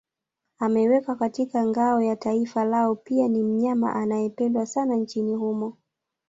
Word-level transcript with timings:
Amewekwa 0.59 1.15
katika 1.15 1.65
ngao 1.65 2.01
ya 2.01 2.15
taifa 2.15 2.63
lao 2.63 2.95
pia 2.95 3.27
ni 3.27 3.43
mnyama 3.43 3.93
anayependwa 3.95 4.65
sana 4.65 4.95
nchini 4.95 5.35
humo 5.35 5.77